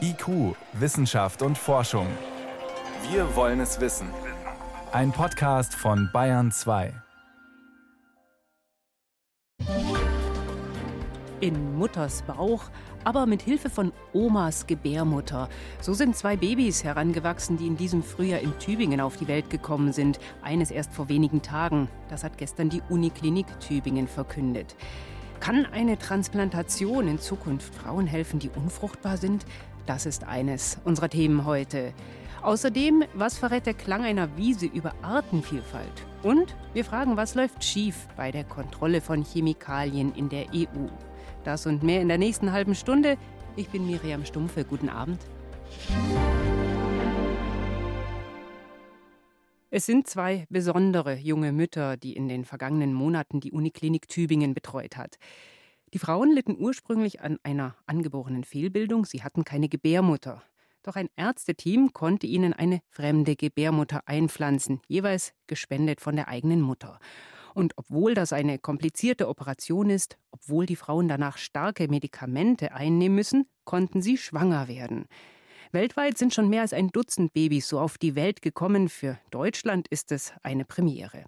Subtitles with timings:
[0.00, 2.06] IQ, Wissenschaft und Forschung.
[3.10, 4.08] Wir wollen es wissen.
[4.90, 6.92] Ein Podcast von Bayern 2.
[11.40, 12.64] In Mutters Bauch,
[13.04, 15.48] aber mit Hilfe von Omas Gebärmutter.
[15.80, 19.92] So sind zwei Babys herangewachsen, die in diesem Frühjahr in Tübingen auf die Welt gekommen
[19.92, 20.18] sind.
[20.42, 21.88] Eines erst vor wenigen Tagen.
[22.08, 24.74] Das hat gestern die Uniklinik Tübingen verkündet.
[25.40, 29.46] Kann eine Transplantation in Zukunft Frauen helfen, die unfruchtbar sind?
[29.86, 31.94] Das ist eines unserer Themen heute.
[32.42, 36.06] Außerdem, was verrät der Klang einer Wiese über Artenvielfalt?
[36.22, 40.88] Und wir fragen, was läuft schief bei der Kontrolle von Chemikalien in der EU?
[41.44, 43.16] Das und mehr in der nächsten halben Stunde.
[43.56, 44.64] Ich bin Miriam Stumpfe.
[44.64, 45.20] Guten Abend.
[49.72, 54.96] Es sind zwei besondere junge Mütter, die in den vergangenen Monaten die Uniklinik Tübingen betreut
[54.96, 55.16] hat.
[55.94, 59.04] Die Frauen litten ursprünglich an einer angeborenen Fehlbildung.
[59.04, 60.42] Sie hatten keine Gebärmutter.
[60.82, 66.98] Doch ein Ärzteteam konnte ihnen eine fremde Gebärmutter einpflanzen, jeweils gespendet von der eigenen Mutter.
[67.54, 73.46] Und obwohl das eine komplizierte Operation ist, obwohl die Frauen danach starke Medikamente einnehmen müssen,
[73.64, 75.06] konnten sie schwanger werden.
[75.72, 78.88] Weltweit sind schon mehr als ein Dutzend Babys so auf die Welt gekommen.
[78.88, 81.26] Für Deutschland ist es eine Premiere.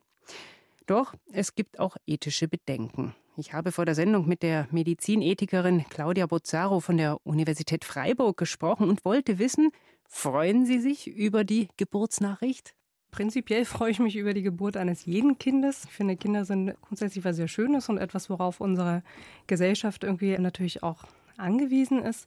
[0.86, 3.14] Doch es gibt auch ethische Bedenken.
[3.36, 8.88] Ich habe vor der Sendung mit der Medizinethikerin Claudia Bozzaro von der Universität Freiburg gesprochen
[8.88, 9.70] und wollte wissen,
[10.08, 12.74] freuen Sie sich über die Geburtsnachricht?
[13.12, 15.84] Prinzipiell freue ich mich über die Geburt eines jeden Kindes.
[15.84, 19.04] Ich finde, Kinder sind grundsätzlich was sehr Schönes und etwas, worauf unsere
[19.46, 21.04] Gesellschaft irgendwie natürlich auch
[21.36, 22.26] angewiesen ist.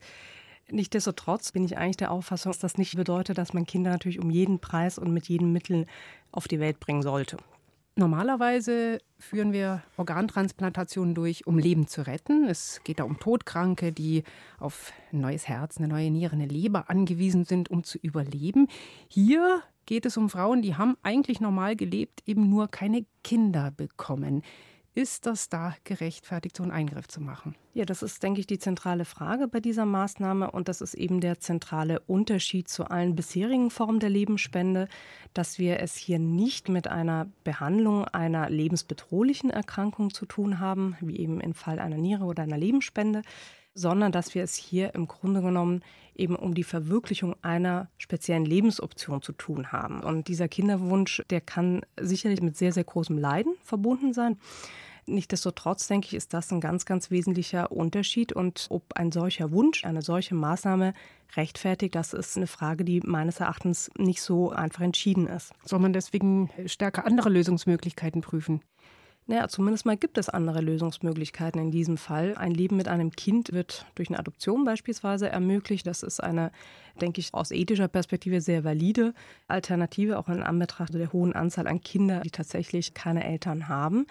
[0.72, 4.30] Nichtsdestotrotz bin ich eigentlich der Auffassung, dass das nicht bedeutet, dass man Kinder natürlich um
[4.30, 5.86] jeden Preis und mit jedem Mittel
[6.32, 7.38] auf die Welt bringen sollte.
[7.98, 12.46] Normalerweise führen wir Organtransplantationen durch, um Leben zu retten.
[12.46, 14.24] Es geht da um Todkranke, die
[14.60, 18.68] auf ein neues Herz, eine neue Niere, eine Leber angewiesen sind, um zu überleben.
[19.08, 24.42] Hier geht es um Frauen, die haben eigentlich normal gelebt, eben nur keine Kinder bekommen.
[24.98, 27.54] Ist das da gerechtfertigt, so einen Eingriff zu machen?
[27.74, 31.20] Ja, das ist, denke ich, die zentrale Frage bei dieser Maßnahme und das ist eben
[31.20, 34.88] der zentrale Unterschied zu allen bisherigen Formen der Lebensspende,
[35.34, 41.20] dass wir es hier nicht mit einer Behandlung einer lebensbedrohlichen Erkrankung zu tun haben, wie
[41.20, 43.22] eben im Fall einer Niere oder einer Lebensspende,
[43.76, 45.84] sondern dass wir es hier im Grunde genommen
[46.16, 50.02] eben um die Verwirklichung einer speziellen Lebensoption zu tun haben.
[50.02, 54.38] Und dieser Kinderwunsch, der kann sicherlich mit sehr, sehr großem Leiden verbunden sein.
[55.08, 58.34] Nichtsdestotrotz denke ich, ist das ein ganz, ganz wesentlicher Unterschied.
[58.34, 60.94] Und ob ein solcher Wunsch, eine solche Maßnahme
[61.36, 65.54] rechtfertigt, das ist eine Frage, die meines Erachtens nicht so einfach entschieden ist.
[65.64, 68.62] Soll man deswegen stärker andere Lösungsmöglichkeiten prüfen?
[69.28, 72.36] Naja, zumindest mal gibt es andere Lösungsmöglichkeiten in diesem Fall.
[72.38, 75.88] Ein Leben mit einem Kind wird durch eine Adoption beispielsweise ermöglicht.
[75.88, 76.52] Das ist eine,
[77.02, 79.16] denke ich, aus ethischer Perspektive sehr valide
[79.48, 84.06] Alternative, auch in Anbetracht der hohen Anzahl an Kindern, die tatsächlich keine Eltern haben.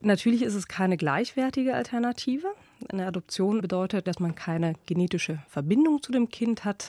[0.00, 2.46] Natürlich ist es keine gleichwertige Alternative.
[2.88, 6.88] Eine Adoption bedeutet, dass man keine genetische Verbindung zu dem Kind hat.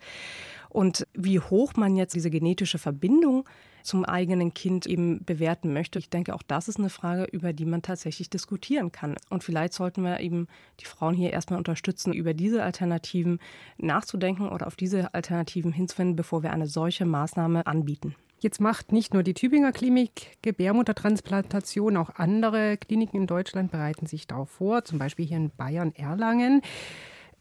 [0.69, 3.45] Und wie hoch man jetzt diese genetische Verbindung
[3.83, 5.99] zum eigenen Kind eben bewerten möchte.
[5.99, 9.15] Ich denke, auch das ist eine Frage, über die man tatsächlich diskutieren kann.
[9.29, 10.47] Und vielleicht sollten wir eben
[10.79, 13.39] die Frauen hier erstmal unterstützen, über diese Alternativen
[13.77, 18.15] nachzudenken oder auf diese Alternativen hinzuwenden, bevor wir eine solche Maßnahme anbieten.
[18.41, 24.27] Jetzt macht nicht nur die Tübinger Klinik Gebärmuttertransplantation, auch andere Kliniken in Deutschland bereiten sich
[24.27, 26.61] darauf vor, zum Beispiel hier in Bayern Erlangen.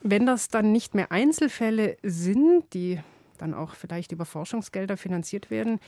[0.00, 2.98] Wenn das dann nicht mehr Einzelfälle sind, die
[3.38, 5.78] dann auch vielleicht über Forschungsgelder finanziert werden,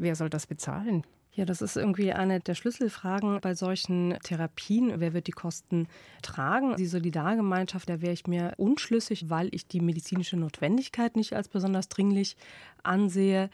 [0.00, 1.04] wer soll das bezahlen?
[1.32, 4.94] Ja, das ist irgendwie eine der Schlüsselfragen bei solchen Therapien.
[4.98, 5.86] Wer wird die Kosten
[6.22, 6.74] tragen?
[6.74, 11.88] Die Solidargemeinschaft, da wäre ich mir unschlüssig, weil ich die medizinische Notwendigkeit nicht als besonders
[11.88, 12.36] dringlich
[12.82, 13.48] ansehe.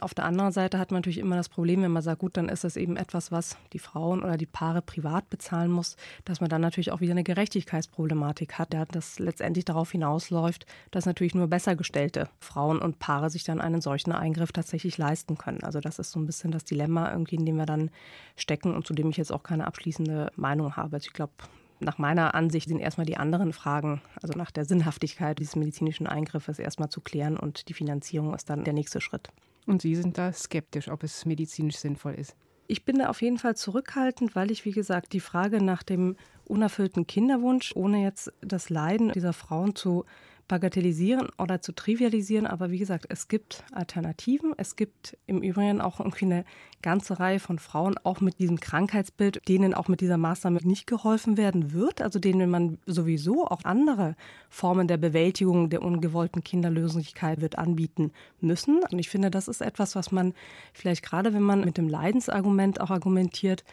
[0.00, 2.48] Auf der anderen Seite hat man natürlich immer das Problem, wenn man sagt, gut, dann
[2.48, 6.50] ist das eben etwas, was die Frauen oder die Paare privat bezahlen muss, dass man
[6.50, 11.76] dann natürlich auch wieder eine Gerechtigkeitsproblematik hat, das letztendlich darauf hinausläuft, dass natürlich nur besser
[11.76, 15.62] gestellte Frauen und Paare sich dann einen solchen Eingriff tatsächlich leisten können.
[15.62, 17.90] Also das ist so ein bisschen das Dilemma, irgendwie, in dem wir dann
[18.36, 20.96] stecken und zu dem ich jetzt auch keine abschließende Meinung habe.
[20.96, 21.32] Also ich glaube,
[21.80, 26.58] nach meiner Ansicht sind erstmal die anderen Fragen, also nach der Sinnhaftigkeit dieses medizinischen Eingriffes
[26.58, 29.28] erstmal zu klären und die Finanzierung ist dann der nächste Schritt.
[29.66, 32.36] Und Sie sind da skeptisch, ob es medizinisch sinnvoll ist?
[32.66, 36.16] Ich bin da auf jeden Fall zurückhaltend, weil ich, wie gesagt, die Frage nach dem
[36.44, 40.04] unerfüllten Kinderwunsch, ohne jetzt das Leiden dieser Frauen zu
[40.48, 42.46] bagatellisieren oder zu trivialisieren.
[42.46, 44.52] Aber wie gesagt, es gibt Alternativen.
[44.56, 46.44] Es gibt im Übrigen auch irgendwie eine
[46.82, 51.36] ganze Reihe von Frauen, auch mit diesem Krankheitsbild, denen auch mit dieser Maßnahme nicht geholfen
[51.36, 54.16] werden wird, also denen man sowieso auch andere
[54.48, 58.80] Formen der Bewältigung der ungewollten Kinderlosigkeit wird anbieten müssen.
[58.90, 60.34] Und ich finde, das ist etwas, was man
[60.72, 63.64] vielleicht gerade, wenn man mit dem Leidensargument auch argumentiert,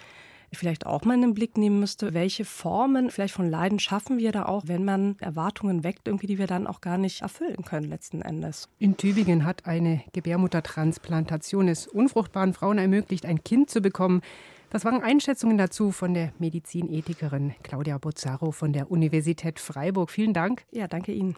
[0.58, 4.32] vielleicht auch mal in den Blick nehmen müsste, welche Formen vielleicht von Leiden schaffen wir
[4.32, 7.90] da auch, wenn man Erwartungen weckt, irgendwie, die wir dann auch gar nicht erfüllen können
[7.90, 8.70] letzten Endes.
[8.80, 14.22] In Tübingen hat eine Gebärmuttertransplantation es unfruchtbaren Frauen ermöglicht, ein Kind zu bekommen.
[14.70, 20.12] Das waren Einschätzungen dazu von der Medizinethikerin Claudia Bozzaro von der Universität Freiburg.
[20.12, 20.66] Vielen Dank.
[20.72, 21.36] Ja, danke Ihnen.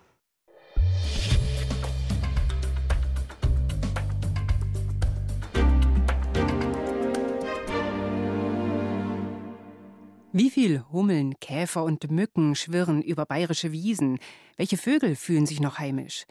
[10.34, 14.18] Wie viel Hummeln, Käfer und Mücken schwirren über bayerische Wiesen?
[14.56, 16.24] Welche Vögel fühlen sich noch heimisch?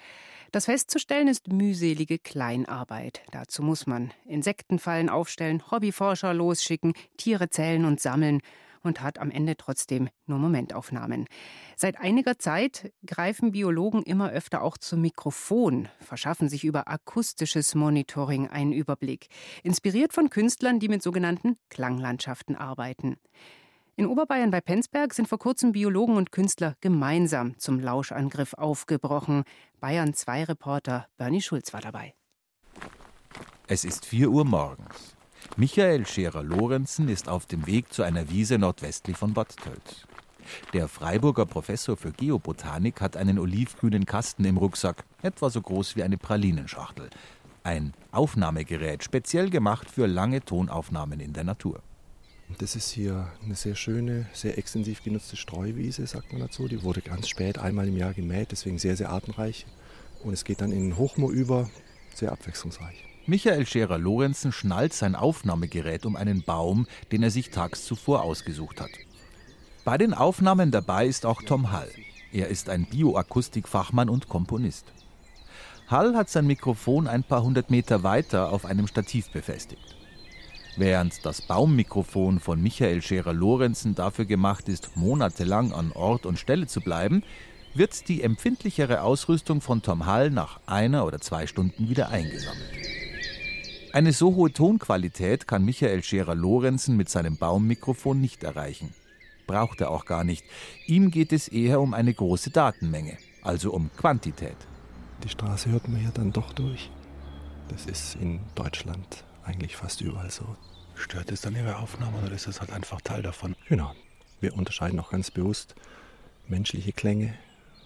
[0.53, 3.21] Das festzustellen ist mühselige Kleinarbeit.
[3.31, 8.41] Dazu muss man Insektenfallen aufstellen, Hobbyforscher losschicken, Tiere zählen und sammeln
[8.83, 11.27] und hat am Ende trotzdem nur Momentaufnahmen.
[11.77, 18.49] Seit einiger Zeit greifen Biologen immer öfter auch zum Mikrofon, verschaffen sich über akustisches Monitoring
[18.49, 19.27] einen Überblick,
[19.63, 23.19] inspiriert von Künstlern, die mit sogenannten Klanglandschaften arbeiten.
[23.97, 29.45] In Oberbayern bei Penzberg sind vor kurzem Biologen und Künstler gemeinsam zum Lauschangriff aufgebrochen.
[29.81, 32.15] Bayern 2 Reporter Bernie Schulz war dabei.
[33.67, 35.17] Es ist 4 Uhr morgens.
[35.57, 40.07] Michael Scherer-Lorenzen ist auf dem Weg zu einer Wiese nordwestlich von Bad Tölz.
[40.73, 46.03] Der Freiburger Professor für Geobotanik hat einen olivgrünen Kasten im Rucksack, etwa so groß wie
[46.03, 47.11] eine Pralinenschachtel.
[47.63, 51.83] Ein Aufnahmegerät, speziell gemacht für lange Tonaufnahmen in der Natur.
[52.59, 56.69] Das ist hier eine sehr schöne, sehr extensiv genutzte Streuwiese, sagt man dazu.
[56.69, 59.67] Die wurde ganz spät einmal im Jahr gemäht, deswegen sehr, sehr artenreich.
[60.23, 61.71] Und es geht dann in Hochmoor über,
[62.15, 63.05] sehr abwechslungsreich.
[63.27, 68.91] Michael Scherer-Lorenzen schnallt sein Aufnahmegerät um einen Baum, den er sich tags zuvor ausgesucht hat.
[69.85, 71.91] Bei den Aufnahmen dabei ist auch Tom Hall.
[72.33, 74.93] Er ist ein Bioakustikfachmann und Komponist.
[75.89, 79.97] Hall hat sein Mikrofon ein paar hundert Meter weiter auf einem Stativ befestigt.
[80.77, 86.81] Während das Baummikrofon von Michael Scherer-Lorenzen dafür gemacht ist, monatelang an Ort und Stelle zu
[86.81, 87.23] bleiben,
[87.75, 92.71] wird die empfindlichere Ausrüstung von Tom Hall nach einer oder zwei Stunden wieder eingesammelt.
[93.93, 98.95] Eine so hohe Tonqualität kann Michael Scherer-Lorenzen mit seinem Baummikrofon nicht erreichen.
[99.47, 100.45] Braucht er auch gar nicht.
[100.87, 104.57] Ihm geht es eher um eine große Datenmenge, also um Quantität.
[105.25, 106.91] Die Straße hört man ja dann doch durch.
[107.69, 110.57] Das ist in Deutschland eigentlich fast überall so.
[110.95, 113.57] Stört es dann Ihre Aufnahme oder ist das halt einfach Teil davon?
[113.69, 113.93] Genau.
[114.41, 115.75] Wir unterscheiden auch ganz bewusst
[116.47, 117.35] menschliche Klänge,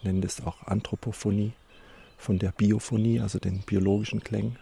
[0.02, 1.52] nennen das auch Anthropophonie
[2.18, 4.58] von der Biophonie, also den biologischen Klängen.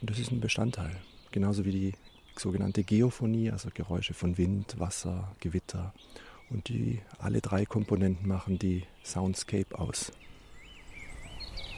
[0.00, 0.96] Und das ist ein Bestandteil.
[1.32, 1.92] Genauso wie die
[2.38, 5.92] sogenannte Geophonie, also Geräusche von Wind, Wasser, Gewitter.
[6.50, 10.12] Und die alle drei Komponenten machen die Soundscape aus.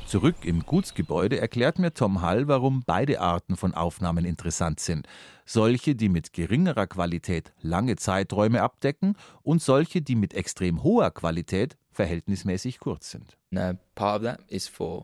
[0.09, 5.07] Zurück im Gutsgebäude erklärt mir Tom Hall, warum beide Arten von Aufnahmen interessant sind.
[5.45, 11.77] Solche, die mit geringerer Qualität lange Zeiträume abdecken und solche, die mit extrem hoher Qualität
[11.91, 13.37] verhältnismäßig kurz sind.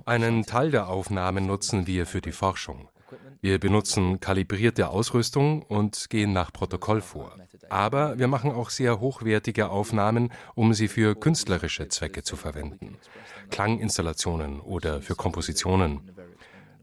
[0.06, 2.88] Einen Teil der Aufnahmen nutzen wir für die Forschung.
[3.40, 7.36] Wir benutzen kalibrierte Ausrüstung und gehen nach Protokoll vor.
[7.70, 12.98] Aber wir machen auch sehr hochwertige Aufnahmen, um sie für künstlerische Zwecke zu verwenden.
[13.50, 16.10] Klanginstallationen oder für Kompositionen.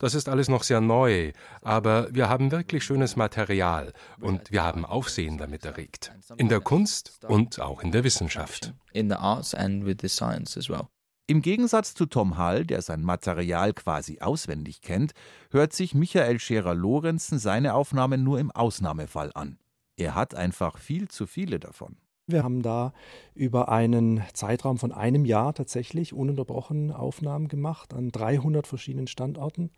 [0.02, 4.84] Das ist alles noch sehr neu, aber wir haben wirklich schönes Material und wir haben
[4.84, 6.12] Aufsehen damit erregt.
[6.38, 8.74] In der Kunst und auch in der Wissenschaft.
[11.28, 15.14] Im Gegensatz zu Tom Hall, der sein Material quasi auswendig kennt,
[15.50, 19.58] hört sich Michael Scherer-Lorenzen seine Aufnahmen nur im Ausnahmefall an.
[19.98, 21.96] Er hat einfach viel zu viele davon.
[22.28, 22.94] Wir haben da
[23.34, 29.72] über einen Zeitraum von einem Jahr tatsächlich ununterbrochen Aufnahmen gemacht an 300 verschiedenen Standorten,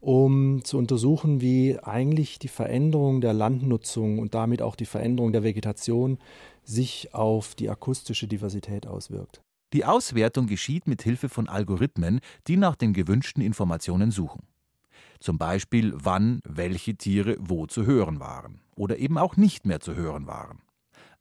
[0.00, 5.42] um zu untersuchen, wie eigentlich die Veränderung der Landnutzung und damit auch die Veränderung der
[5.42, 6.18] Vegetation
[6.64, 9.42] sich auf die akustische Diversität auswirkt.
[9.72, 14.46] Die Auswertung geschieht mit Hilfe von Algorithmen, die nach den gewünschten Informationen suchen.
[15.18, 19.94] Zum Beispiel, wann welche Tiere wo zu hören waren oder eben auch nicht mehr zu
[19.94, 20.60] hören waren.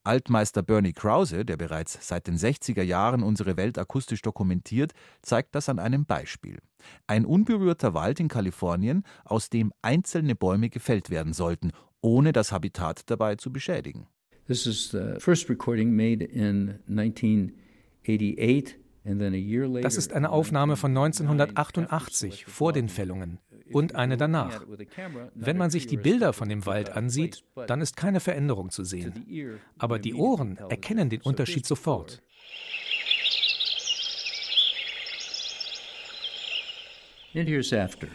[0.04, 5.70] Altmeister Bernie Krause, der bereits seit den 60er Jahren unsere Welt akustisch dokumentiert, zeigt das
[5.70, 6.58] an einem Beispiel.
[7.06, 13.04] Ein unberührter Wald in Kalifornien, aus dem einzelne Bäume gefällt werden sollten, ohne das Habitat
[13.12, 14.08] dabei zu beschädigen.
[14.48, 17.71] This is the first recording made in 1988
[18.04, 23.40] Das ist eine Aufnahme von 1988 vor den Fällungen
[23.72, 24.64] und eine danach.
[25.34, 29.60] Wenn man sich die Bilder von dem Wald ansieht, dann ist keine Veränderung zu sehen.
[29.78, 32.22] Aber die Ohren erkennen den Unterschied sofort.
[37.34, 38.10] And here's after.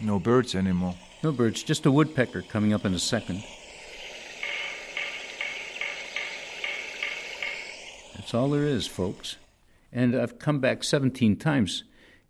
[0.00, 0.94] No birds anymore.
[1.22, 3.42] No birds, just a woodpecker coming up in a second.
[8.26, 9.36] That's all there is, folks.
[9.92, 11.84] And I've come back 17 times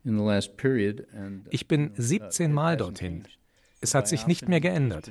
[0.05, 1.07] in the last period.
[1.15, 3.27] And, ich bin 17 Mal dorthin.
[3.81, 5.11] Es hat sich nicht mehr geändert.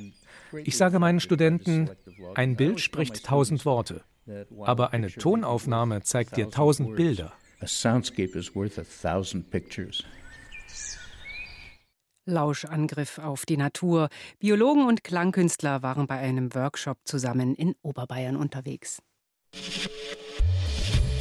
[0.64, 1.90] Ich sage meinen Studenten,
[2.36, 4.04] ein Bild spricht tausend Worte,
[4.60, 7.34] aber eine Tonaufnahme zeigt dir tausend Bilder.
[7.62, 10.04] A soundscape is worth a thousand pictures.
[12.28, 14.10] Lauschangriff auf die Natur.
[14.38, 19.02] Biologen und Klangkünstler waren bei einem Workshop zusammen in Oberbayern unterwegs.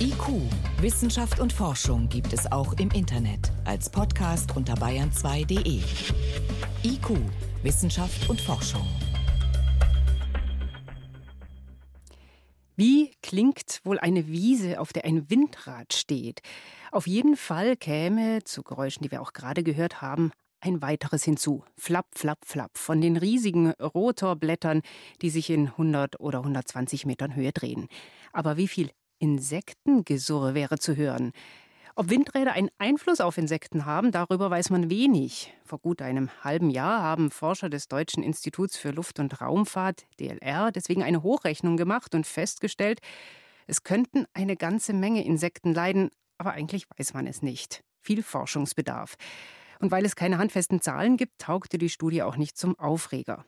[0.00, 0.43] IQ,
[0.81, 5.81] Wissenschaft und Forschung gibt es auch im Internet als Podcast unter bayern2.de.
[6.83, 7.11] IQ,
[7.62, 8.87] Wissenschaft und Forschung.
[12.76, 16.41] Wie klingt wohl eine Wiese, auf der ein Windrad steht?
[16.91, 20.33] Auf jeden Fall käme, zu Geräuschen, die wir auch gerade gehört haben,
[20.64, 21.62] ein weiteres hinzu.
[21.76, 24.81] Flapp, flapp, flapp von den riesigen Rotorblättern,
[25.23, 27.88] die sich in 100 oder 120 Metern Höhe drehen.
[28.35, 31.33] Aber wie viel Insektengesurre wäre zu hören?
[31.95, 35.55] Ob Windräder einen Einfluss auf Insekten haben, darüber weiß man wenig.
[35.64, 40.73] Vor gut einem halben Jahr haben Forscher des Deutschen Instituts für Luft- und Raumfahrt, DLR,
[40.73, 42.99] deswegen eine Hochrechnung gemacht und festgestellt,
[43.69, 47.85] es könnten eine ganze Menge Insekten leiden, aber eigentlich weiß man es nicht.
[48.00, 49.14] Viel Forschungsbedarf.
[49.79, 53.45] Und weil es keine handfesten Zahlen gibt, taugte die Studie auch nicht zum Aufreger.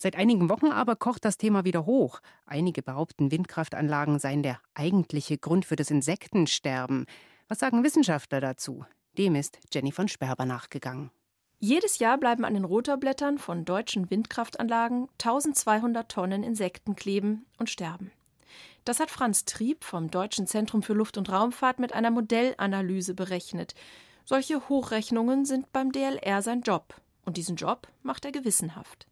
[0.00, 2.20] Seit einigen Wochen aber kocht das Thema wieder hoch.
[2.46, 7.04] Einige behaupten, Windkraftanlagen seien der eigentliche Grund für das Insektensterben.
[7.48, 8.84] Was sagen Wissenschaftler dazu?
[9.18, 11.10] Dem ist Jenny von Sperber nachgegangen.
[11.58, 18.12] Jedes Jahr bleiben an den Rotorblättern von deutschen Windkraftanlagen 1200 Tonnen Insekten kleben und sterben.
[18.84, 23.74] Das hat Franz Trieb vom Deutschen Zentrum für Luft- und Raumfahrt mit einer Modellanalyse berechnet.
[24.24, 26.94] Solche Hochrechnungen sind beim DLR sein Job.
[27.24, 29.08] Und diesen Job macht er gewissenhaft.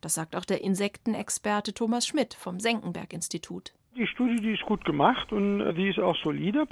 [0.00, 3.72] Das sagt auch der Insektenexperte Thomas Schmidt vom Senckenberg-Institut.
[3.96, 6.66] Die Studie, die ist gut gemacht und die ist auch solide.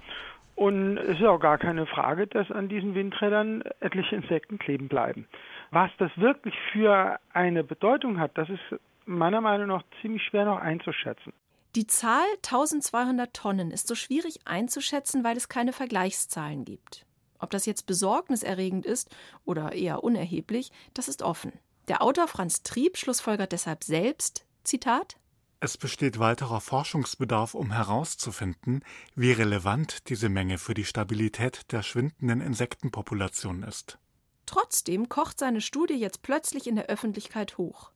[0.55, 5.27] Und es ist auch gar keine Frage, dass an diesen Windrädern etliche Insekten kleben bleiben.
[5.71, 8.61] Was das wirklich für eine Bedeutung hat, das ist
[9.07, 11.33] meiner Meinung nach ziemlich schwer noch einzuschätzen.
[11.75, 17.07] Die Zahl 1200 Tonnen ist so schwierig einzuschätzen, weil es keine Vergleichszahlen gibt.
[17.39, 19.15] Ob das jetzt besorgniserregend ist
[19.45, 21.53] oder eher unerheblich, das ist offen.
[21.89, 25.17] Der Autor Franz Trieb schlussfolgert deshalb selbst, Zitat,
[25.65, 28.85] es besteht weiterer Forschungsbedarf, um herauszufinden,
[29.15, 33.97] wie relevant diese Menge für die Stabilität der schwindenden Insektenpopulation ist.
[34.45, 37.93] Trotzdem kocht seine Studie jetzt plötzlich in der Öffentlichkeit hoch.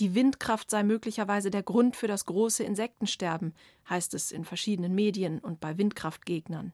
[0.00, 3.54] Die Windkraft sei möglicherweise der Grund für das große Insektensterben,
[3.88, 6.72] heißt es in verschiedenen Medien und bei Windkraftgegnern.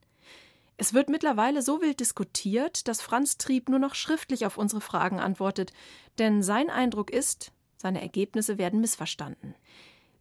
[0.81, 5.21] Es wird mittlerweile so wild diskutiert, dass Franz Trieb nur noch schriftlich auf unsere Fragen
[5.21, 5.75] antwortet,
[6.19, 9.55] denn sein Eindruck ist, seine Ergebnisse werden missverstanden.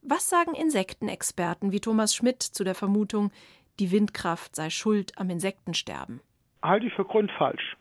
[0.01, 3.31] Was sagen Insektenexperten wie Thomas Schmidt zu der Vermutung,
[3.79, 6.19] die Windkraft sei schuld am Insektensterben?
[6.61, 7.77] Halte ich für grundfalsch.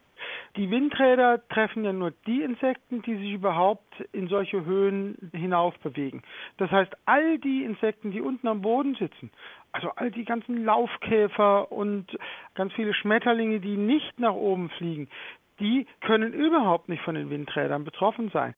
[0.59, 6.23] Die Windräder treffen ja nur die Insekten, die sich überhaupt in solche Höhen hinauf bewegen.
[6.57, 9.31] Das heißt, all die Insekten, die unten am Boden sitzen,
[9.71, 12.07] also all die ganzen Laufkäfer und
[12.57, 15.09] ganz viele Schmetterlinge, die nicht nach oben fliegen,
[15.61, 18.53] die können überhaupt nicht von den Windrädern betroffen sein.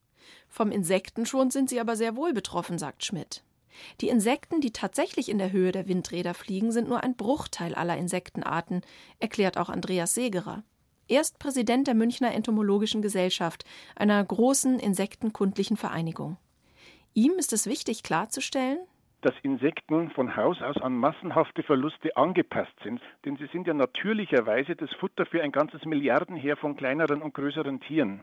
[0.48, 3.44] Vom Insektenschwund sind sie aber sehr wohl betroffen, sagt Schmidt.
[4.00, 7.98] Die Insekten, die tatsächlich in der Höhe der Windräder fliegen, sind nur ein Bruchteil aller
[7.98, 8.80] Insektenarten,
[9.18, 10.62] erklärt auch Andreas Segerer.
[11.10, 13.64] Er ist Präsident der Münchner Entomologischen Gesellschaft,
[13.96, 16.36] einer großen insektenkundlichen Vereinigung.
[17.14, 18.78] Ihm ist es wichtig klarzustellen,
[19.22, 24.76] dass Insekten von Haus aus an massenhafte Verluste angepasst sind, denn sie sind ja natürlicherweise
[24.76, 28.22] das Futter für ein ganzes Milliardenheer von kleineren und größeren Tieren.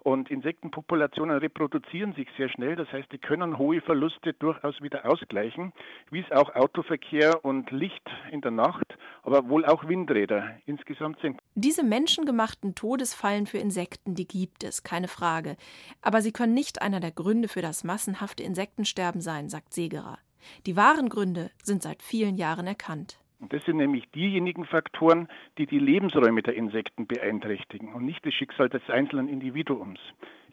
[0.00, 5.72] Und Insektenpopulationen reproduzieren sich sehr schnell, das heißt, die können hohe Verluste durchaus wieder ausgleichen,
[6.10, 11.38] wie es auch Autoverkehr und Licht in der Nacht, aber wohl auch Windräder insgesamt sind.
[11.54, 15.56] Diese menschengemachten Todesfallen für Insekten, die gibt es, keine Frage.
[16.00, 20.18] Aber sie können nicht einer der Gründe für das massenhafte Insektensterben sein, sagt Segerer.
[20.66, 23.18] Die wahren Gründe sind seit vielen Jahren erkannt.
[23.40, 25.28] Und das sind nämlich diejenigen Faktoren,
[25.58, 30.00] die die Lebensräume der Insekten beeinträchtigen und nicht das Schicksal des einzelnen Individuums.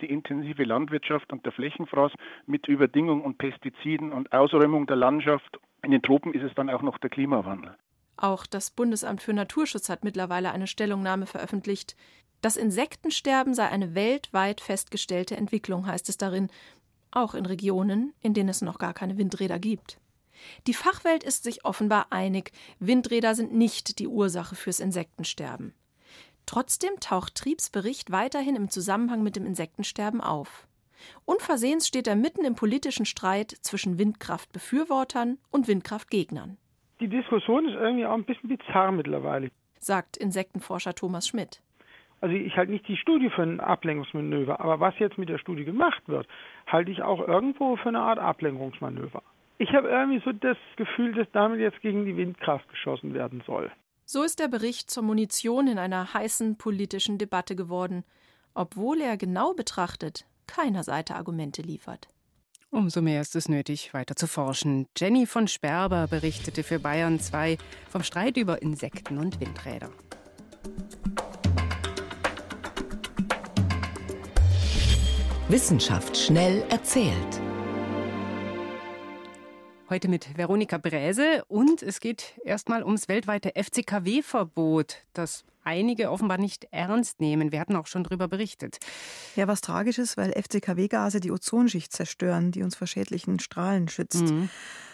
[0.02, 2.12] Die intensive Landwirtschaft und der Flächenfraß
[2.46, 6.84] mit Überdingung und Pestiziden und Ausräumung der Landschaft In den Tropen ist es dann auch
[6.84, 7.76] noch der Klimawandel.
[8.18, 11.96] Auch das Bundesamt für Naturschutz hat mittlerweile eine Stellungnahme veröffentlicht.
[12.42, 16.50] Das Insektensterben sei eine weltweit festgestellte Entwicklung, heißt es darin,
[17.16, 20.00] auch in Regionen, in denen es noch gar keine Windräder gibt.
[20.68, 25.74] Die Fachwelt ist sich offenbar einig, Windräder sind nicht die Ursache fürs Insektensterben.
[26.46, 30.68] Trotzdem taucht Triebs Bericht weiterhin im Zusammenhang mit dem Insektensterben auf.
[31.26, 36.58] Unversehens steht er mitten im politischen Streit zwischen Windkraftbefürwortern und Windkraftgegnern.
[37.00, 41.62] Die Diskussion ist irgendwie auch ein bisschen bizarr mittlerweile, sagt Insektenforscher Thomas Schmidt.
[42.22, 45.66] Also ich halte nicht die Studie für ein Ablenkungsmanöver, aber was jetzt mit der Studie
[45.66, 46.28] gemacht wird,
[46.68, 49.22] halte ich auch irgendwo für eine Art Ablenkungsmanöver.
[49.58, 53.72] Ich habe irgendwie so das Gefühl, dass damit jetzt gegen die Windkraft geschossen werden soll.
[54.06, 58.04] So ist der Bericht zur Munition in einer heißen politischen Debatte geworden,
[58.54, 62.08] obwohl er genau betrachtet keiner Seite Argumente liefert.
[62.70, 64.88] Umso mehr ist es nötig, weiter zu forschen.
[64.98, 67.58] Jenny von Sperber berichtete für Bayern 2
[67.90, 69.90] vom Streit über Insekten und Windräder.
[75.56, 77.42] Wissenschaft schnell erzählt.
[79.90, 86.68] Heute mit Veronika Bräse und es geht erstmal ums weltweite FCKW-Verbot, das einige offenbar nicht
[86.72, 87.54] ernst nehmen.
[87.54, 88.80] Wir hatten auch schon darüber berichtet.
[89.38, 94.24] Ja, was tragisch ist, weil FCKW-Gase die Ozonschicht zerstören, die uns vor schädlichen Strahlen schützt.
[94.24, 94.50] Mhm.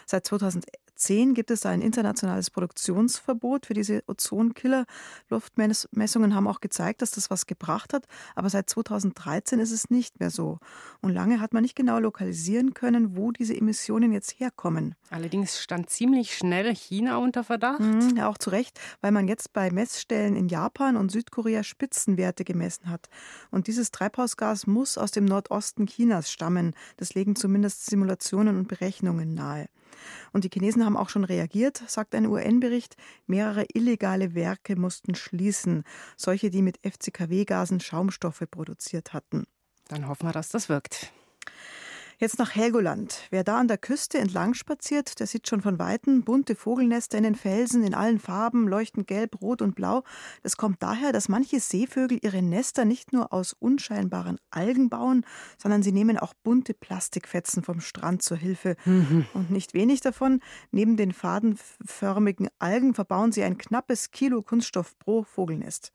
[0.06, 4.86] Seit 2011 2010 gibt es ein internationales Produktionsverbot für diese Ozonkiller.
[5.30, 8.06] Luftmessungen haben auch gezeigt, dass das was gebracht hat,
[8.36, 10.58] aber seit 2013 ist es nicht mehr so.
[11.00, 14.94] Und lange hat man nicht genau lokalisieren können, wo diese Emissionen jetzt herkommen.
[15.10, 17.80] Allerdings stand ziemlich schnell China unter Verdacht.
[17.80, 22.44] Mhm, ja, auch zu Recht, weil man jetzt bei Messstellen in Japan und Südkorea Spitzenwerte
[22.44, 23.08] gemessen hat.
[23.50, 26.74] Und dieses Treibhausgas muss aus dem Nordosten Chinas stammen.
[26.96, 29.68] Das legen zumindest Simulationen und Berechnungen nahe.
[30.32, 32.96] Und die Chinesen haben auch schon reagiert, sagt ein UN-Bericht.
[33.26, 35.84] Mehrere illegale Werke mussten schließen,
[36.16, 39.44] solche, die mit FCKW-Gasen Schaumstoffe produziert hatten.
[39.88, 41.12] Dann hoffen wir, dass das wirkt.
[42.22, 43.26] Jetzt nach Helgoland.
[43.30, 47.24] Wer da an der Küste entlang spaziert, der sieht schon von Weitem bunte Vogelnester in
[47.24, 50.04] den Felsen in allen Farben, leuchtend gelb, rot und blau.
[50.44, 55.26] Das kommt daher, dass manche Seevögel ihre Nester nicht nur aus unscheinbaren Algen bauen,
[55.58, 58.76] sondern sie nehmen auch bunte Plastikfetzen vom Strand zur Hilfe.
[58.84, 59.26] Mhm.
[59.34, 60.38] Und nicht wenig davon,
[60.70, 65.90] neben den fadenförmigen Algen verbauen sie ein knappes Kilo Kunststoff pro Vogelnest.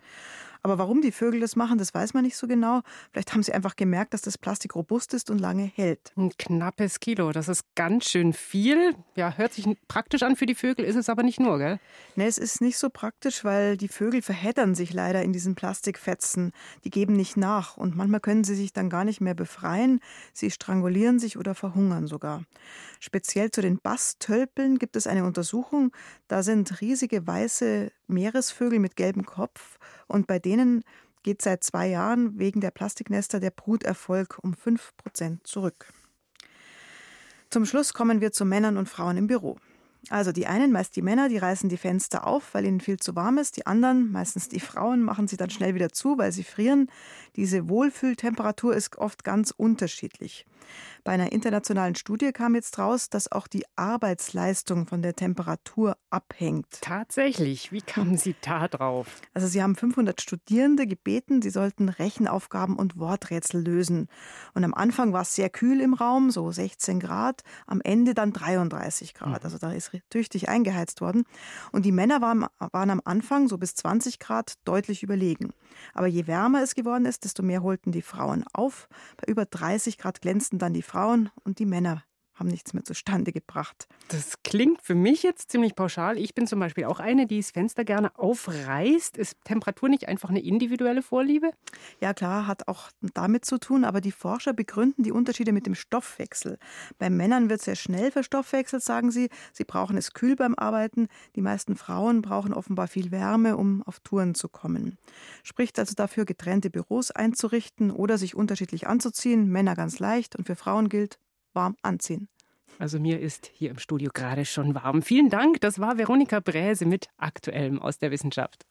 [0.68, 2.82] Aber warum die Vögel das machen, das weiß man nicht so genau.
[3.14, 6.12] Vielleicht haben sie einfach gemerkt, dass das Plastik robust ist und lange hält.
[6.18, 8.94] Ein knappes Kilo, das ist ganz schön viel.
[9.16, 11.80] Ja, hört sich praktisch an für die Vögel, ist es aber nicht nur, gell?
[12.18, 16.52] Nee, es ist nicht so praktisch, weil die Vögel verheddern sich leider in diesen Plastikfetzen.
[16.84, 20.02] Die geben nicht nach und manchmal können sie sich dann gar nicht mehr befreien.
[20.34, 22.44] Sie strangulieren sich oder verhungern sogar.
[23.00, 25.94] Speziell zu den Basstölpeln gibt es eine Untersuchung.
[26.28, 30.84] Da sind riesige weiße Meeresvögel mit gelbem Kopf und bei denen
[31.24, 35.92] geht seit zwei Jahren wegen der Plastiknester der Bruterfolg um 5 Prozent zurück.
[37.50, 39.58] Zum Schluss kommen wir zu Männern und Frauen im Büro.
[40.10, 43.16] Also die einen, meist die Männer, die reißen die Fenster auf, weil ihnen viel zu
[43.16, 43.58] warm ist.
[43.58, 46.90] Die anderen, meistens die Frauen, machen sie dann schnell wieder zu, weil sie frieren.
[47.36, 50.46] Diese Wohlfühltemperatur ist oft ganz unterschiedlich.
[51.04, 56.82] Bei einer internationalen Studie kam jetzt raus, dass auch die Arbeitsleistung von der Temperatur abhängt.
[56.82, 59.08] Tatsächlich, wie kamen Sie da drauf?
[59.34, 64.10] Also Sie haben 500 Studierende gebeten, sie sollten Rechenaufgaben und Worträtsel lösen.
[64.54, 68.34] Und am Anfang war es sehr kühl im Raum, so 16 Grad, am Ende dann
[68.34, 69.30] 33 Grad.
[69.30, 69.46] Mhm.
[69.46, 71.24] Also da ist tüchtig eingeheizt worden.
[71.72, 75.54] Und die Männer waren, waren am Anfang so bis 20 Grad deutlich überlegen.
[75.94, 78.88] Aber je wärmer es geworden ist, desto mehr holten die Frauen auf.
[79.18, 82.04] Bei über 30 Grad glänzten dann die Frauen und die Männer
[82.40, 83.88] haben nichts mehr zustande gebracht.
[84.10, 86.18] Das klingt für mich jetzt ziemlich pauschal.
[86.18, 89.18] Ich bin zum Beispiel auch eine, die das Fenster gerne aufreißt.
[89.18, 91.52] Ist Temperatur nicht einfach eine individuelle Vorliebe?
[92.00, 95.76] Ja, klar, hat auch damit zu tun, aber die Forscher begründen die Unterschiede mit dem
[95.76, 96.60] Stoffwechsel.
[97.00, 99.30] Bei Männern wird sehr schnell verstoffwechselt, sagen sie.
[99.52, 101.08] Sie brauchen es kühl beim Arbeiten.
[101.36, 104.98] Die meisten Frauen brauchen offenbar viel Wärme, um auf Touren zu kommen.
[105.44, 109.50] Spricht also dafür, getrennte Büros einzurichten oder sich unterschiedlich anzuziehen.
[109.50, 111.18] Männer ganz leicht und für Frauen gilt,
[111.54, 112.28] warm anziehen.
[112.80, 115.02] Also mir ist hier im Studio gerade schon warm.
[115.02, 115.62] Vielen Dank.
[115.62, 118.66] Das war Veronika Bräse mit Aktuellem aus der Wissenschaft.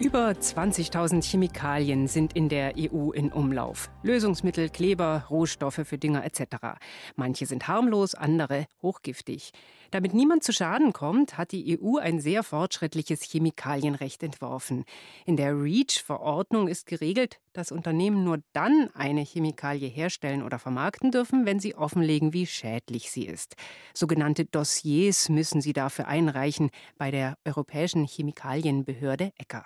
[0.00, 3.90] Über 20.000 Chemikalien sind in der EU in Umlauf.
[4.04, 6.78] Lösungsmittel, Kleber, Rohstoffe für Dünger etc.
[7.16, 9.50] Manche sind harmlos, andere hochgiftig.
[9.90, 14.84] Damit niemand zu Schaden kommt, hat die EU ein sehr fortschrittliches Chemikalienrecht entworfen.
[15.24, 21.46] In der REACH-Verordnung ist geregelt, dass Unternehmen nur dann eine Chemikalie herstellen oder vermarkten dürfen,
[21.46, 23.56] wenn sie offenlegen, wie schädlich sie ist.
[23.94, 29.64] Sogenannte Dossiers müssen sie dafür einreichen bei der Europäischen Chemikalienbehörde ECHA.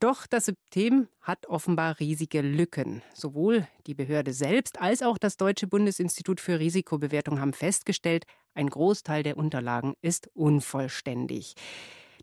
[0.00, 3.02] Doch das System hat offenbar riesige Lücken.
[3.14, 9.22] Sowohl die Behörde selbst als auch das Deutsche Bundesinstitut für Risikobewertung haben festgestellt, ein Großteil
[9.22, 11.54] der Unterlagen ist unvollständig.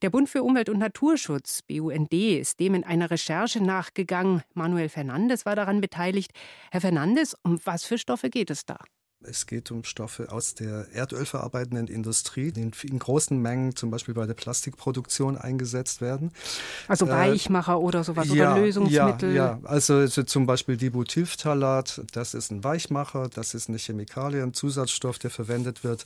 [0.01, 4.41] Der Bund für Umwelt und Naturschutz, BUND, ist dem in einer Recherche nachgegangen.
[4.55, 6.31] Manuel Fernandes war daran beteiligt.
[6.71, 8.77] Herr Fernandes, um was für Stoffe geht es da?
[9.23, 14.25] Es geht um Stoffe aus der erdölverarbeitenden Industrie, die in großen Mengen zum Beispiel bei
[14.25, 16.31] der Plastikproduktion eingesetzt werden.
[16.88, 19.34] Also äh, Weichmacher äh, oder sowas ja, oder Lösungsmittel?
[19.34, 19.60] Ja, ja.
[19.63, 25.19] Also, also zum Beispiel Dibutylphthalat, das ist ein Weichmacher, das ist eine Chemikalie, ein Zusatzstoff,
[25.19, 26.05] der verwendet wird,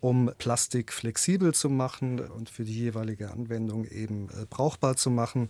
[0.00, 5.48] um Plastik flexibel zu machen und für die jeweilige Anwendung eben äh, brauchbar zu machen.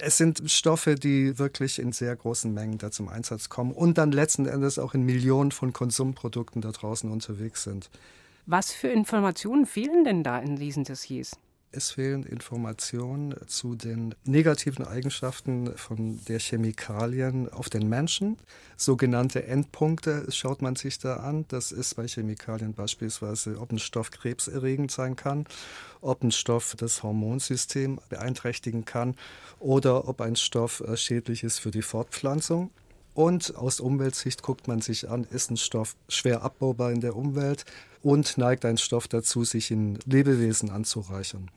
[0.00, 4.12] Es sind Stoffe, die wirklich in sehr großen Mengen da zum Einsatz kommen und dann
[4.12, 7.90] letzten Endes auch in Millionen von Konsumprodukten da draußen unterwegs sind.
[8.46, 11.32] Was für Informationen fehlen denn da in diesen Dossiers?
[11.70, 18.38] Es fehlen Informationen zu den negativen Eigenschaften von der Chemikalien auf den Menschen.
[18.78, 21.44] Sogenannte Endpunkte schaut man sich da an.
[21.48, 25.46] Das ist bei Chemikalien beispielsweise, ob ein Stoff krebserregend sein kann,
[26.00, 29.14] ob ein Stoff das Hormonsystem beeinträchtigen kann
[29.58, 32.70] oder ob ein Stoff äh, schädlich ist für die Fortpflanzung.
[33.18, 37.64] Und aus Umweltsicht guckt man sich an, ist ein Stoff schwer abbaubar in der Umwelt
[38.00, 41.50] und neigt ein Stoff dazu, sich in Lebewesen anzureichern.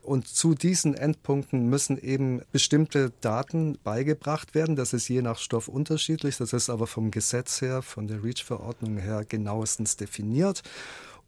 [0.00, 4.76] Und zu diesen Endpunkten müssen eben bestimmte Daten beigebracht werden.
[4.76, 6.36] Das ist je nach Stoff unterschiedlich.
[6.36, 10.62] Das ist aber vom Gesetz her, von der REACH-Verordnung her genauestens definiert.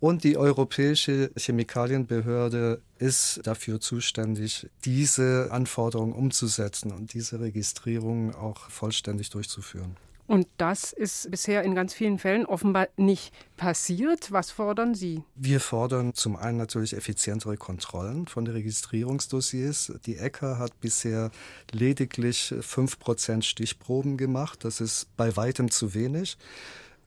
[0.00, 9.28] Und die Europäische Chemikalienbehörde ist dafür zuständig, diese Anforderungen umzusetzen und diese Registrierung auch vollständig
[9.28, 9.96] durchzuführen.
[10.26, 14.30] Und das ist bisher in ganz vielen Fällen offenbar nicht passiert.
[14.30, 15.24] Was fordern Sie?
[15.34, 19.92] Wir fordern zum einen natürlich effizientere Kontrollen von den Registrierungsdossiers.
[20.06, 21.32] Die ECHA hat bisher
[21.72, 24.64] lediglich 5% Stichproben gemacht.
[24.64, 26.38] Das ist bei weitem zu wenig.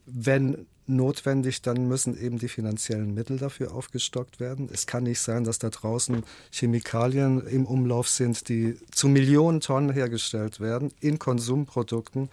[0.06, 4.69] Wenn notwendig, dann müssen eben die finanziellen Mittel dafür aufgestockt werden.
[4.72, 9.91] Es kann nicht sein, dass da draußen Chemikalien im Umlauf sind, die zu Millionen Tonnen
[9.91, 12.30] hergestellt werden in Konsumprodukten,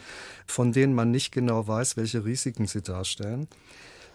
[0.47, 3.49] von denen man nicht genau weiß, welche Risiken sie darstellen.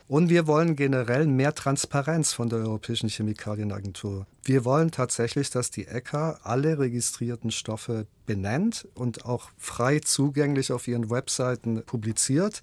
[0.07, 4.27] Und wir wollen generell mehr Transparenz von der Europäischen Chemikalienagentur.
[4.43, 10.87] Wir wollen tatsächlich, dass die ECHA alle registrierten Stoffe benennt und auch frei zugänglich auf
[10.87, 12.61] ihren Webseiten publiziert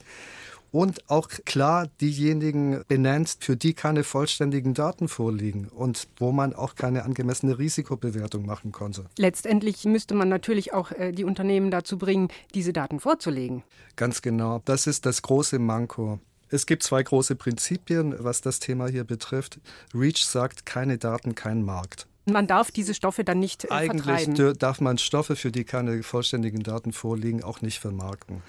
[0.73, 6.75] und auch klar diejenigen benennt, für die keine vollständigen Daten vorliegen und wo man auch
[6.75, 9.05] keine angemessene Risikobewertung machen konnte.
[9.19, 13.63] Letztendlich müsste man natürlich auch äh, die Unternehmen dazu bringen, diese Daten vorzulegen.
[13.97, 14.63] Ganz genau.
[14.65, 16.19] Das ist das große Manko.
[16.49, 19.59] Es gibt zwei große Prinzipien, was das Thema hier betrifft.
[19.95, 22.07] REACH sagt, keine Daten, kein Markt.
[22.25, 24.59] Man darf diese Stoffe dann nicht äh, Eigentlich vertreiben.
[24.59, 28.43] darf man Stoffe, für die keine vollständigen Daten vorliegen, auch nicht vermarkten.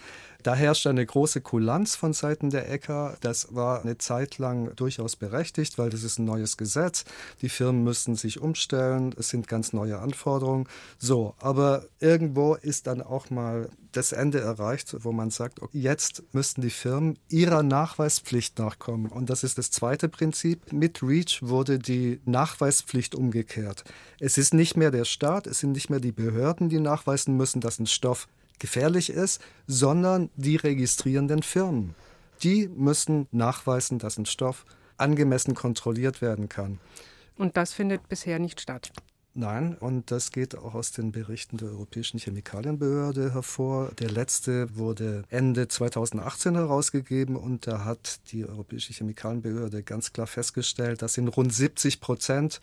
[0.43, 3.15] Da herrscht eine große Kulanz von Seiten der ECHA.
[3.21, 7.05] Das war eine Zeit lang durchaus berechtigt, weil das ist ein neues Gesetz.
[7.41, 9.15] Die Firmen müssen sich umstellen.
[9.17, 10.67] Es sind ganz neue Anforderungen.
[10.97, 16.61] So, aber irgendwo ist dann auch mal das Ende erreicht, wo man sagt, jetzt müssten
[16.61, 19.11] die Firmen ihrer Nachweispflicht nachkommen.
[19.11, 20.73] Und das ist das zweite Prinzip.
[20.73, 23.85] Mit REACH wurde die Nachweispflicht umgekehrt.
[24.19, 27.61] Es ist nicht mehr der Staat, es sind nicht mehr die Behörden, die nachweisen müssen,
[27.61, 28.27] dass ein Stoff
[28.59, 31.95] gefährlich ist, sondern die registrierenden Firmen.
[32.43, 34.65] Die müssen nachweisen, dass ein Stoff
[34.97, 36.79] angemessen kontrolliert werden kann.
[37.37, 38.91] Und das findet bisher nicht statt.
[39.35, 43.91] Nein, und das geht auch aus den Berichten der Europäischen Chemikalienbehörde hervor.
[43.97, 51.01] Der letzte wurde Ende 2018 herausgegeben und da hat die Europäische Chemikalienbehörde ganz klar festgestellt,
[51.01, 52.61] dass in rund 70 Prozent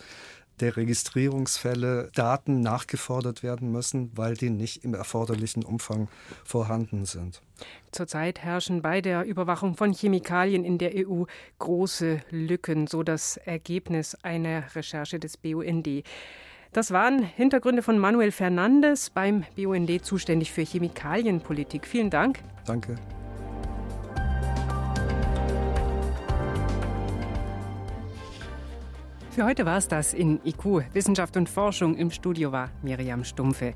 [0.60, 6.08] der Registrierungsfälle Daten nachgefordert werden müssen, weil die nicht im erforderlichen Umfang
[6.44, 7.42] vorhanden sind.
[7.92, 11.24] Zurzeit herrschen bei der Überwachung von Chemikalien in der EU
[11.58, 16.04] große Lücken, so das Ergebnis einer Recherche des BUND.
[16.72, 21.86] Das waren Hintergründe von Manuel Fernandes beim BUND zuständig für Chemikalienpolitik.
[21.86, 22.38] Vielen Dank.
[22.64, 22.94] Danke.
[29.40, 31.96] Für heute war es das in IQ, Wissenschaft und Forschung.
[31.96, 33.72] Im Studio war Miriam Stumpfe.